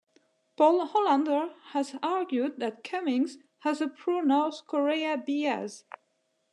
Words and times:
Paul 0.57 0.83
Hollander 0.87 1.53
has 1.73 1.93
argued 2.01 2.57
that 2.57 2.83
Cumings' 2.83 3.37
has 3.59 3.81
a 3.81 3.87
pro-North 3.87 4.65
Korea 4.65 5.15
bias. 5.15 5.83